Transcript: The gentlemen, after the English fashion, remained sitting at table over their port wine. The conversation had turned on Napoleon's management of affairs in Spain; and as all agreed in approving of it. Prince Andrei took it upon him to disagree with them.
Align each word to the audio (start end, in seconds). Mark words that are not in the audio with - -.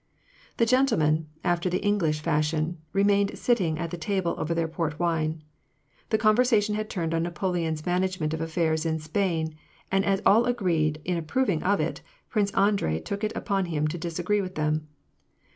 The 0.57 0.65
gentlemen, 0.65 1.27
after 1.43 1.69
the 1.69 1.83
English 1.85 2.21
fashion, 2.21 2.79
remained 2.91 3.37
sitting 3.37 3.77
at 3.77 3.91
table 4.01 4.33
over 4.39 4.55
their 4.55 4.67
port 4.67 4.97
wine. 4.99 5.43
The 6.09 6.17
conversation 6.17 6.73
had 6.73 6.89
turned 6.89 7.13
on 7.13 7.21
Napoleon's 7.21 7.85
management 7.85 8.33
of 8.33 8.41
affairs 8.41 8.83
in 8.83 8.97
Spain; 8.97 9.53
and 9.91 10.03
as 10.03 10.19
all 10.25 10.45
agreed 10.45 10.99
in 11.05 11.17
approving 11.17 11.61
of 11.61 11.79
it. 11.79 12.01
Prince 12.31 12.49
Andrei 12.55 12.99
took 12.99 13.23
it 13.23 13.33
upon 13.35 13.65
him 13.65 13.87
to 13.89 13.97
disagree 13.99 14.41
with 14.41 14.55
them. 14.55 14.87